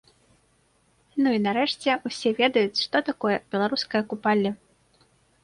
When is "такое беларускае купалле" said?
3.11-4.55